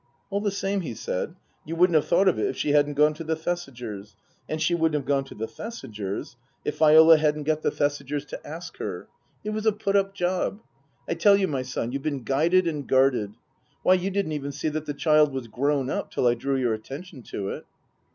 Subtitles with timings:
[0.31, 3.13] "All the same," he said," you wouldn't have thought of it if she hadn't gone
[3.13, 4.15] to the Thesigers.
[4.49, 8.33] And she wouldn't have gone to the Thesigers if Viola hadn't got the Thesigers Book
[8.33, 9.07] II: Her Book 167 to ask her.
[9.43, 10.59] It was a put up job.
[11.07, 13.35] I tell you, my son, you've been guided and guarded.
[13.83, 16.73] Why, you didn't even see that the child was grown up till I drew your
[16.73, 17.65] attention to it."